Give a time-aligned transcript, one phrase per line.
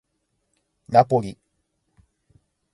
[0.89, 1.37] ナポリ